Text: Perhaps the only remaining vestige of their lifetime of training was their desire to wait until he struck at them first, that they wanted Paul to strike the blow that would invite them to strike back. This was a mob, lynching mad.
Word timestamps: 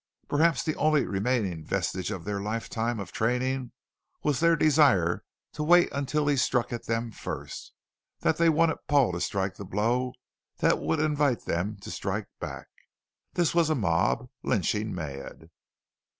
Perhaps 0.27 0.63
the 0.63 0.75
only 0.77 1.05
remaining 1.05 1.63
vestige 1.63 2.09
of 2.09 2.23
their 2.25 2.41
lifetime 2.41 2.99
of 2.99 3.11
training 3.11 3.71
was 4.23 4.39
their 4.39 4.55
desire 4.55 5.23
to 5.53 5.61
wait 5.63 5.89
until 5.91 6.25
he 6.25 6.35
struck 6.35 6.73
at 6.73 6.87
them 6.87 7.11
first, 7.11 7.71
that 8.21 8.37
they 8.37 8.49
wanted 8.49 8.77
Paul 8.87 9.11
to 9.11 9.21
strike 9.21 9.57
the 9.57 9.63
blow 9.63 10.13
that 10.57 10.79
would 10.79 10.99
invite 10.99 11.45
them 11.45 11.77
to 11.81 11.91
strike 11.91 12.29
back. 12.39 12.65
This 13.33 13.53
was 13.53 13.69
a 13.69 13.75
mob, 13.75 14.27
lynching 14.41 14.91
mad. 14.91 15.51